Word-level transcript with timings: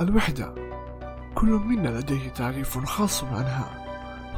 الوحدة. 0.00 0.54
كل 1.34 1.46
منا 1.46 1.88
لديه 1.88 2.28
تعريف 2.28 2.78
خاص 2.78 3.24
عنها. 3.24 3.70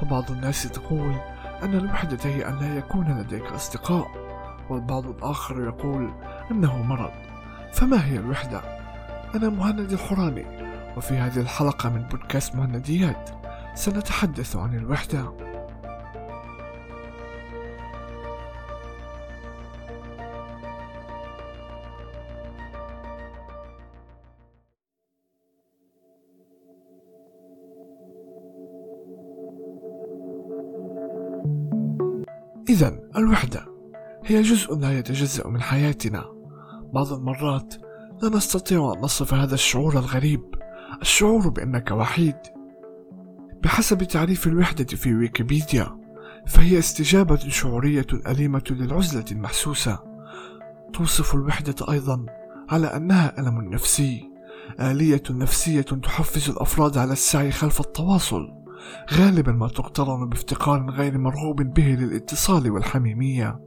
فبعض 0.01 0.31
الناس 0.31 0.63
تقول 0.63 1.15
أن 1.63 1.75
الوحدة 1.75 2.19
هي 2.25 2.49
أن 2.49 2.59
لا 2.59 2.77
يكون 2.77 3.19
لديك 3.21 3.45
أصدقاء 3.45 4.07
والبعض 4.71 5.07
الآخر 5.07 5.65
يقول 5.65 6.13
أنه 6.51 6.83
مرض. 6.83 7.13
فما 7.73 8.05
هي 8.07 8.17
الوحدة؟ 8.17 8.61
أنا 9.35 9.49
مهند 9.49 9.93
الحراني 9.93 10.47
وفي 10.97 11.15
هذه 11.15 11.41
الحلقة 11.41 11.89
من 11.89 12.03
بودكاست 12.03 12.55
مهنديات 12.55 13.31
سنتحدث 13.75 14.57
عن 14.57 14.75
الوحدة. 14.75 15.48
إذا 32.69 33.01
الوحدة 33.17 33.67
هي 34.25 34.43
جزء 34.43 34.77
لا 34.77 34.99
يتجزأ 34.99 35.47
من 35.49 35.61
حياتنا. 35.61 36.25
بعض 36.93 37.13
المرات 37.13 37.75
لا 38.23 38.29
نستطيع 38.29 38.93
أن 38.97 39.01
نصف 39.01 39.35
هذا 39.35 39.55
الشعور 39.55 39.93
الغريب 39.93 40.55
الشعور 41.03 41.49
بأنك 41.49 41.91
وحيد. 41.91 42.37
بحسب 43.63 44.03
تعريف 44.03 44.47
الوحدة 44.47 44.85
في 44.85 45.15
ويكيبيديا 45.15 45.99
فهي 46.47 46.79
استجابة 46.79 47.39
شعورية 47.49 48.07
أليمة 48.27 48.65
للعزلة 48.71 49.25
المحسوسة. 49.33 49.99
توصف 50.93 51.35
الوحدة 51.35 51.93
أيضا 51.93 52.27
على 52.69 52.87
أنها 52.87 53.41
ألم 53.41 53.61
نفسي 53.61 54.31
آلية 54.81 55.23
نفسية 55.31 55.81
تحفز 55.81 56.51
الأفراد 56.51 56.99
على 56.99 57.13
السعي 57.13 57.51
خلف 57.51 57.81
التواصل. 57.81 58.59
غالبا 59.13 59.53
ما 59.53 59.69
تقترن 59.69 60.29
بافتقار 60.29 60.91
غير 60.91 61.19
مرغوب 61.19 61.63
به 61.63 61.97
للاتصال 62.01 62.71
والحميمية. 62.71 63.61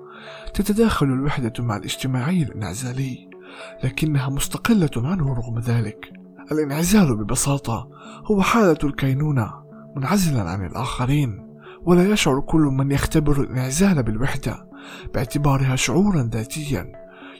تتداخل 0.53 1.05
الوحدة 1.05 1.53
مع 1.59 1.77
الاجتماعي 1.77 2.43
الانعزالي 2.43 3.29
لكنها 3.83 4.29
مستقلة 4.29 4.89
عنه 4.97 5.33
رغم 5.33 5.59
ذلك. 5.59 6.13
الانعزال 6.51 7.15
ببساطة 7.15 7.89
هو 8.25 8.41
حالة 8.41 8.77
الكينونة 8.83 9.53
منعزلا 9.95 10.49
عن 10.49 10.65
الآخرين 10.65 11.47
ولا 11.83 12.09
يشعر 12.09 12.39
كل 12.39 12.61
من 12.61 12.91
يختبر 12.91 13.41
الانعزال 13.41 14.03
بالوحدة 14.03 14.69
باعتبارها 15.13 15.75
شعورا 15.75 16.29
ذاتيا. 16.33 16.91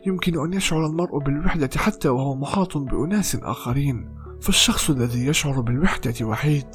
يمكن 0.07 0.45
أن 0.45 0.53
يشعر 0.53 0.85
المرء 0.85 1.19
بالوحدة 1.19 1.69
حتى 1.77 2.09
وهو 2.09 2.35
محاط 2.35 2.77
بأناس 2.77 3.35
آخرين 3.35 4.09
فالشخص 4.41 4.89
الذي 4.89 5.25
يشعر 5.27 5.61
بالوحدة 5.61 6.25
وحيد. 6.25 6.65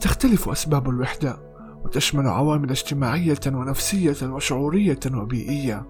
تختلف 0.00 0.48
أسباب 0.48 0.88
الوحدة 0.88 1.36
وتشمل 1.84 2.26
عوامل 2.28 2.70
اجتماعية 2.70 3.40
ونفسية 3.46 4.16
وشعورية 4.22 5.00
وبيئية. 5.14 5.86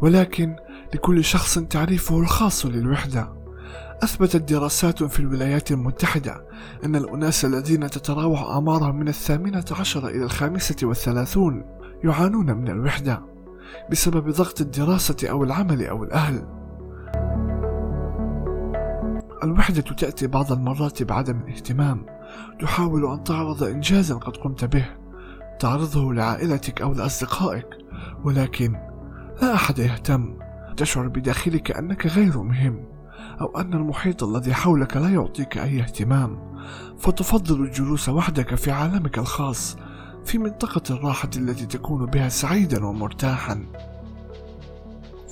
ولكن 0.00 0.56
لكل 0.94 1.24
شخص 1.24 1.58
تعريفه 1.58 2.18
الخاص 2.20 2.66
للوحدة. 2.66 3.38
أثبتت 4.02 4.52
دراسات 4.52 5.02
في 5.02 5.20
الولايات 5.20 5.70
المتحدة 5.70 6.44
أن 6.84 6.96
الأناس 6.96 7.44
الذين 7.44 7.90
تتراوح 7.90 8.42
أعمارهم 8.42 8.96
من 8.98 9.08
الثامنة 9.08 9.64
عشر 9.70 10.08
إلى 10.08 10.24
الخامسة 10.24 10.76
والثلاثون 10.82 11.64
يعانون 12.04 12.56
من 12.56 12.68
الوحدة 12.68 13.22
بسبب 13.90 14.30
ضغط 14.30 14.60
الدراسة 14.60 15.16
أو 15.30 15.44
العمل 15.44 15.86
أو 15.86 16.04
الأهل. 16.04 16.46
الوحدة 19.44 19.82
تأتي 19.82 20.26
بعض 20.26 20.52
المرات 20.52 21.02
بعدم 21.02 21.40
الاهتمام. 21.40 22.06
تحاول 22.60 23.12
أن 23.12 23.24
تعرض 23.24 23.62
إنجازا 23.62 24.14
قد 24.14 24.36
قمت 24.36 24.64
به. 24.64 24.86
تعرضه 25.60 26.14
لعائلتك 26.14 26.82
أو 26.82 26.92
لأصدقائك. 26.92 27.66
ولكن 28.24 28.76
لا 29.42 29.54
أحد 29.54 29.78
يهتم. 29.78 30.38
تشعر 30.76 31.08
بداخلك 31.08 31.70
أنك 31.70 32.06
غير 32.06 32.42
مهم 32.42 32.84
أو 33.40 33.60
أن 33.60 33.72
المحيط 33.72 34.24
الذي 34.24 34.54
حولك 34.54 34.96
لا 34.96 35.08
يعطيك 35.08 35.58
أي 35.58 35.80
اهتمام. 35.80 36.58
فتفضل 36.98 37.62
الجلوس 37.62 38.08
وحدك 38.08 38.54
في 38.54 38.70
عالمك 38.70 39.18
الخاص 39.18 39.76
في 40.24 40.38
منطقة 40.38 40.82
الراحة 40.94 41.30
التي 41.36 41.66
تكون 41.66 42.06
بها 42.06 42.28
سعيدا 42.28 42.86
ومرتاحا. 42.86 43.66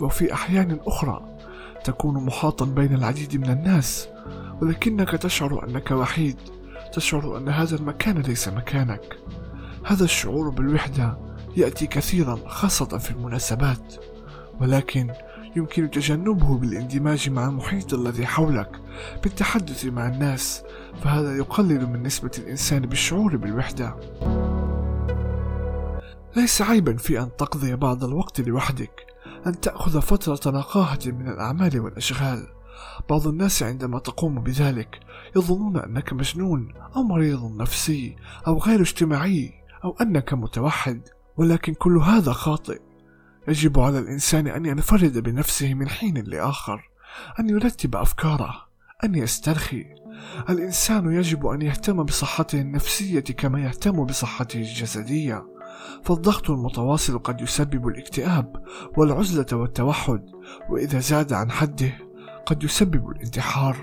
وفي 0.00 0.32
أحيان 0.32 0.78
أخرى 0.86 1.38
تكون 1.84 2.24
محاطا 2.24 2.64
بين 2.64 2.94
العديد 2.94 3.36
من 3.36 3.50
الناس 3.50 4.08
ولكنك 4.62 5.10
تشعر 5.10 5.64
أنك 5.68 5.90
وحيد. 5.90 6.36
تشعر 6.96 7.36
أن 7.36 7.48
هذا 7.48 7.76
المكان 7.76 8.18
ليس 8.18 8.48
مكانك. 8.48 9.18
هذا 9.84 10.04
الشعور 10.04 10.50
بالوحدة 10.50 11.18
يأتي 11.56 11.86
كثيرا 11.86 12.38
خاصة 12.46 12.98
في 12.98 13.10
المناسبات. 13.10 13.94
ولكن 14.60 15.12
يمكن 15.56 15.90
تجنبه 15.90 16.58
بالاندماج 16.58 17.30
مع 17.30 17.46
المحيط 17.46 17.94
الذي 17.94 18.26
حولك 18.26 18.80
بالتحدث 19.22 19.84
مع 19.84 20.06
الناس. 20.06 20.62
فهذا 21.02 21.36
يقلل 21.36 21.86
من 21.86 22.02
نسبة 22.02 22.30
الإنسان 22.38 22.82
بالشعور 22.82 23.36
بالوحدة. 23.36 23.94
ليس 26.36 26.62
عيبا 26.62 26.96
في 26.96 27.20
أن 27.20 27.36
تقضي 27.38 27.76
بعض 27.76 28.04
الوقت 28.04 28.40
لوحدك 28.40 29.06
أن 29.46 29.60
تأخذ 29.60 30.00
فترة 30.00 30.50
نقاهة 30.50 31.00
من 31.06 31.28
الأعمال 31.28 31.80
والأشغال. 31.80 32.55
بعض 33.10 33.26
الناس 33.26 33.62
عندما 33.62 33.98
تقوم 33.98 34.40
بذلك 34.40 35.00
يظنون 35.36 35.76
أنك 35.76 36.12
مجنون 36.12 36.74
أو 36.96 37.02
مريض 37.02 37.56
نفسي 37.56 38.16
أو 38.46 38.58
غير 38.58 38.80
اجتماعي 38.80 39.52
أو 39.84 39.96
أنك 40.00 40.34
متوحد 40.34 41.00
ولكن 41.36 41.74
كل 41.74 41.96
هذا 41.98 42.32
خاطئ. 42.32 42.80
يجب 43.48 43.78
على 43.78 43.98
الإنسان 43.98 44.46
أن 44.46 44.66
ينفرد 44.66 45.18
بنفسه 45.18 45.74
من 45.74 45.88
حين 45.88 46.24
لآخر 46.26 46.90
أن 47.40 47.50
يرتب 47.50 47.96
أفكاره 47.96 48.54
أن 49.04 49.14
يسترخي. 49.14 49.84
الإنسان 50.50 51.12
يجب 51.12 51.46
أن 51.46 51.62
يهتم 51.62 52.02
بصحته 52.02 52.60
النفسية 52.60 53.20
كما 53.20 53.60
يهتم 53.60 54.04
بصحته 54.04 54.58
الجسدية. 54.58 55.56
فالضغط 56.04 56.50
المتواصل 56.50 57.18
قد 57.18 57.40
يسبب 57.40 57.88
الاكتئاب 57.88 58.64
والعزلة 58.96 59.46
والتوحد 59.52 60.22
وإذا 60.70 60.98
زاد 60.98 61.32
عن 61.32 61.50
حده 61.50 62.05
قد 62.46 62.64
يسبب 62.64 63.10
الانتحار. 63.10 63.76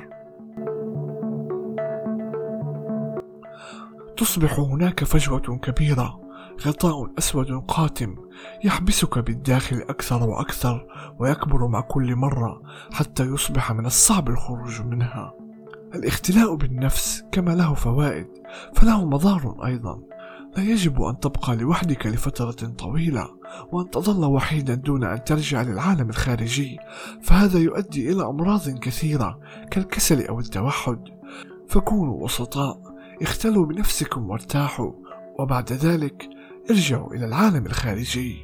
تصبح 4.18 4.60
هناك 4.60 5.04
فجوة 5.04 5.40
كبيرة 5.40 6.20
غطاء 6.62 7.12
أسود 7.18 7.52
قاتم 7.68 8.16
يحبسك 8.64 9.20
بالداخل 9.20 9.78
أكثر 9.78 10.24
وأكثر 10.24 10.88
ويكبر 11.20 11.68
مع 11.68 11.82
كل 11.82 12.16
مرة 12.16 12.62
حتى 12.92 13.24
يصبح 13.24 13.72
من 13.72 13.86
الصعب 13.86 14.30
الخروج 14.30 14.82
منها. 14.82 15.34
الاختلاء 15.96 16.56
بالنفس 16.56 17.24
كما 17.32 17.52
له 17.52 17.74
فوائد 17.74 18.28
فله 18.74 19.06
مضار 19.06 19.66
أيضا. 19.66 20.00
لا 20.58 20.64
يجب 20.64 21.02
أن 21.02 21.20
تبقى 21.20 21.56
لوحدك 21.56 22.08
لفترة 22.08 22.68
طويلة. 22.68 23.30
وأن 23.72 23.90
تظل 23.90 24.26
وحيدا 24.26 24.76
دون 24.76 25.04
أن 25.04 25.24
ترجع 25.24 25.62
للعالم 25.62 26.10
الخارجي. 26.10 26.78
فهذا 27.22 27.60
يؤدي 27.60 28.12
إلى 28.12 28.24
أمراض 28.24 28.70
كثيرة 28.70 29.40
كالكسل 29.72 30.26
أو 30.26 30.40
التوحد. 30.40 31.00
فكونوا 31.68 32.24
وسطاء 32.24 32.82
اختلوا 33.22 33.66
بنفسكم 33.66 34.30
وارتاحوا. 34.30 34.92
وبعد 35.40 35.74
ذلك 35.74 36.30
ارجعوا 36.70 37.14
إلى 37.14 37.26
العالم 37.26 37.66
الخارجي. 37.66 38.44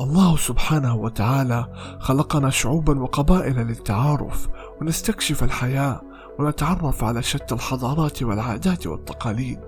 الله 0.00 0.36
سبحانه 0.36 0.96
وتعالى 0.96 1.66
خلقنا 2.00 2.50
شعوبا 2.50 3.00
وقبائل 3.00 3.56
للتعارف 3.56 4.48
ونستكشف 4.80 5.44
الحياة 5.44 6.00
ونتعرف 6.38 7.04
على 7.04 7.22
شتى 7.22 7.54
الحضارات 7.54 8.22
والعادات 8.22 8.86
والتقاليد. 8.86 9.60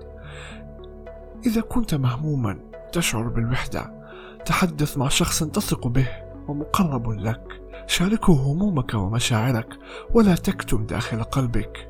إذا 1.45 1.61
كنت 1.61 1.95
مهموما 1.95 2.59
تشعر 2.91 3.27
بالوحدة 3.27 4.05
تحدث 4.45 4.97
مع 4.97 5.07
شخص 5.07 5.43
تثق 5.43 5.87
به 5.87 6.07
ومقرب 6.47 7.09
لك 7.09 7.61
شاركه 7.87 8.33
همومك 8.33 8.93
ومشاعرك 8.93 9.69
ولا 10.13 10.35
تكتم 10.35 10.85
داخل 10.85 11.23
قلبك. 11.23 11.89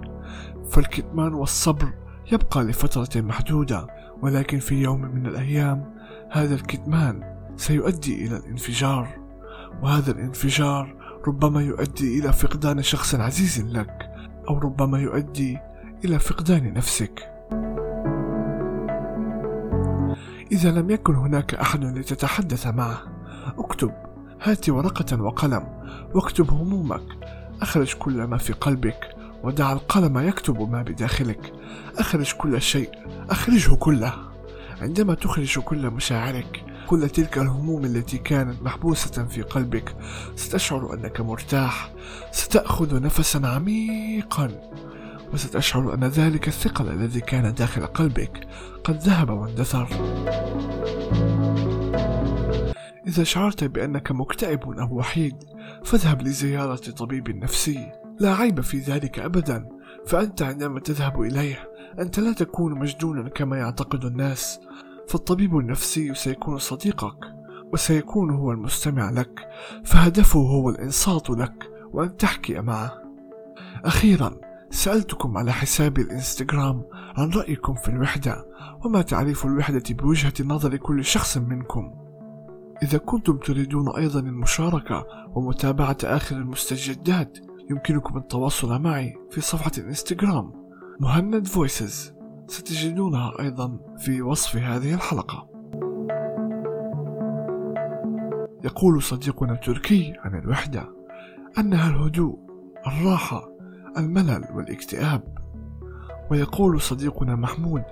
فالكتمان 0.69 1.33
والصبر 1.33 1.93
يبقى 2.31 2.63
لفترة 2.63 3.21
محدودة 3.21 3.87
ولكن 4.21 4.59
في 4.59 4.75
يوم 4.75 5.01
من 5.01 5.25
الأيام 5.25 5.95
هذا 6.31 6.55
الكتمان 6.55 7.35
سيؤدي 7.55 8.27
إلى 8.27 8.37
الانفجار. 8.37 9.17
وهذا 9.83 10.11
الانفجار 10.11 10.95
ربما 11.27 11.61
يؤدي 11.61 12.19
إلى 12.19 12.33
فقدان 12.33 12.81
شخص 12.81 13.15
عزيز 13.15 13.61
لك 13.61 14.09
أو 14.49 14.57
ربما 14.57 14.99
يؤدي 14.99 15.57
إلى 16.05 16.19
فقدان 16.19 16.73
نفسك. 16.73 17.34
إذا 20.55 20.71
لم 20.71 20.91
يكن 20.91 21.15
هناك 21.15 21.55
أحد 21.55 21.83
لتتحدث 21.97 22.67
معه. 22.67 23.01
اكتب. 23.57 23.91
هات 24.41 24.69
ورقة 24.69 25.21
وقلم. 25.21 25.63
واكتب 26.13 26.51
همومك. 26.51 27.03
أخرج 27.61 27.93
كل 27.93 28.23
ما 28.23 28.37
في 28.37 28.53
قلبك. 28.53 29.15
ودع 29.43 29.73
القلم 29.73 30.17
يكتب 30.17 30.71
ما 30.71 30.81
بداخلك. 30.81 31.53
أخرج 31.97 32.33
كل 32.33 32.61
شيء. 32.61 32.89
أخرجه 33.29 33.75
كله. 33.75 34.13
عندما 34.81 35.13
تخرج 35.13 35.59
كل 35.59 35.89
مشاعرك 35.89 36.63
كل 36.87 37.09
تلك 37.09 37.37
الهموم 37.37 37.85
التي 37.85 38.17
كانت 38.17 38.61
محبوسة 38.61 39.25
في 39.25 39.41
قلبك 39.41 39.95
ستشعر 40.35 40.93
أنك 40.93 41.21
مرتاح. 41.21 41.91
ستأخذ 42.31 43.01
نفسا 43.01 43.41
عميقا. 43.47 44.51
وستشعر 45.35 45.93
أن 45.93 46.03
ذلك 46.03 46.47
الثقل 46.47 46.89
الذي 46.89 47.21
كان 47.21 47.53
داخل 47.53 47.85
قلبك 47.85 48.47
قد 48.83 48.97
ذهب 48.97 49.29
واندثر. 49.29 49.87
إذا 53.07 53.23
شعرت 53.23 53.63
بأنك 53.63 54.11
مكتئب 54.11 54.79
أو 54.79 54.97
وحيد 54.97 55.35
فاذهب 55.83 56.21
لزيارة 56.21 56.75
طبيب 56.75 57.29
نفسي. 57.29 57.91
لا 58.19 58.35
عيب 58.35 58.61
في 58.61 58.79
ذلك 58.79 59.19
أبدا 59.19 59.69
فأنت 60.07 60.41
عندما 60.41 60.79
تذهب 60.79 61.21
إليه 61.21 61.69
أنت 61.99 62.19
لا 62.19 62.33
تكون 62.33 62.79
مجنونا 62.79 63.29
كما 63.29 63.57
يعتقد 63.57 64.05
الناس. 64.05 64.59
فالطبيب 65.07 65.57
النفسي 65.57 66.13
سيكون 66.13 66.57
صديقك 66.57 67.17
وسيكون 67.73 68.29
هو 68.29 68.51
المستمع 68.51 69.09
لك 69.09 69.47
فهدفه 69.83 70.39
هو 70.39 70.69
الإنصات 70.69 71.29
لك 71.29 71.69
وأن 71.93 72.17
تحكي 72.17 72.61
معه. 72.61 73.01
أخيرا 73.85 74.35
سألتكم 74.75 75.37
على 75.37 75.51
حساب 75.51 75.97
الإنستغرام 75.97 76.83
عن 77.17 77.29
رأيكم 77.29 77.73
في 77.73 77.89
الوحدة 77.89 78.45
وما 78.85 79.01
تعريف 79.01 79.45
الوحدة 79.45 79.83
بوجهة 79.89 80.33
نظر 80.45 80.77
كل 80.77 81.05
شخص 81.05 81.37
منكم. 81.37 81.93
إذا 82.83 82.97
كنتم 82.97 83.37
تريدون 83.37 83.95
أيضا 83.95 84.19
المشاركة 84.19 85.05
ومتابعة 85.35 85.97
آخر 86.03 86.35
المستجدات 86.35 87.37
يمكنكم 87.69 88.17
التواصل 88.17 88.81
معي 88.81 89.13
في 89.31 89.41
صفحة 89.41 89.71
الإنستغرام 89.77 90.53
مهند 90.99 91.47
فويسز. 91.47 92.13
ستجدونها 92.47 93.31
أيضا 93.39 93.79
في 93.97 94.21
وصف 94.21 94.55
هذه 94.55 94.93
الحلقة. 94.93 95.49
يقول 98.63 99.03
صديقنا 99.03 99.53
التركي 99.53 100.13
عن 100.19 100.39
الوحدة 100.39 100.89
أنها 101.57 101.89
الهدوء 101.89 102.39
الراحة 102.87 103.54
الملل 103.97 104.45
والاكتئاب. 104.53 105.37
ويقول 106.31 106.81
صديقنا 106.81 107.35
محمود 107.35 107.83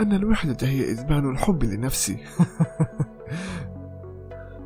أن 0.00 0.12
الوحدة 0.12 0.68
هي 0.68 0.92
إدمان 0.92 1.30
الحب 1.30 1.64
لنفسي. 1.64 2.18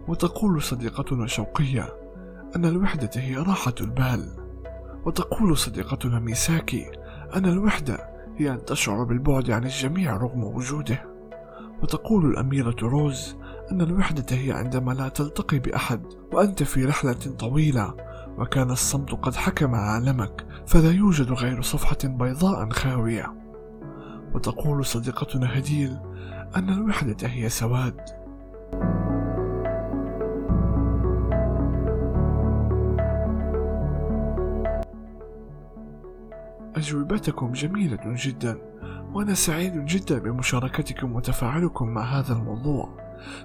وتقول 0.08 0.62
صديقتنا 0.62 1.26
شوقية 1.26 1.88
أن 2.56 2.64
الوحدة 2.64 3.10
هي 3.14 3.36
راحة 3.36 3.74
البال. 3.80 4.28
وتقول 5.04 5.56
صديقتنا 5.56 6.18
ميساكي 6.18 6.90
أن 7.36 7.46
الوحدة 7.46 7.98
هي 8.36 8.50
أن 8.50 8.64
تشعر 8.64 9.04
بالبعد 9.04 9.50
عن 9.50 9.64
الجميع 9.64 10.16
رغم 10.16 10.44
وجوده. 10.44 11.02
وتقول 11.82 12.26
الأميرة 12.26 12.76
روز 12.82 13.36
أن 13.72 13.80
الوحدة 13.80 14.36
هي 14.36 14.52
عندما 14.52 14.92
لا 14.92 15.08
تلتقي 15.08 15.58
بأحد 15.58 16.02
وأنت 16.32 16.62
في 16.62 16.84
رحلة 16.84 17.36
طويلة 17.38 17.94
وكان 18.38 18.70
الصمت 18.70 19.10
قد 19.10 19.34
حكم 19.34 19.74
عالمك 19.74 20.46
فلا 20.66 20.90
يوجد 20.90 21.32
غير 21.32 21.62
صفحة 21.62 21.98
بيضاء 22.04 22.70
خاوية. 22.70 23.34
وتقول 24.34 24.84
صديقتنا 24.86 25.58
هديل 25.58 25.98
أن 26.56 26.68
الوحدة 26.68 27.28
هي 27.28 27.48
سواد. 27.48 28.00
أجوبتكم 36.76 37.52
جميلة 37.52 37.98
جدا 38.04 38.58
وأنا 39.12 39.34
سعيد 39.34 39.84
جدا 39.84 40.18
بمشاركتكم 40.18 41.16
وتفاعلكم 41.16 41.88
مع 41.88 42.02
هذا 42.02 42.32
الموضوع. 42.32 42.88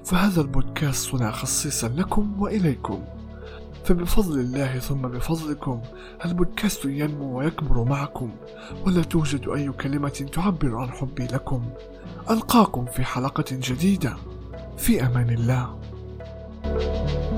فهذا 0.05 0.41
البودكاست 0.41 1.11
صنع 1.11 1.31
خصيصا 1.31 1.87
لكم 1.87 2.41
وإليكم. 2.41 3.03
فبفضل 3.89 4.39
الله 4.39 4.79
ثم 4.79 5.01
بفضلكم. 5.01 5.81
البودكاست 6.25 6.85
ينمو 6.85 7.39
ويكبر 7.39 7.83
معكم 7.83 8.31
ولا 8.85 9.03
توجد 9.03 9.47
أي 9.49 9.71
كلمة 9.71 10.29
تعبر 10.33 10.77
عن 10.77 10.91
حبي 10.91 11.25
لكم. 11.25 11.69
ألقاكم 12.29 12.85
في 12.85 13.03
حلقة 13.03 13.45
جديدة. 13.51 14.15
في 14.77 15.05
أمان 15.05 15.29
الله. 15.29 15.79
thank 16.63 17.09
you 17.09 17.28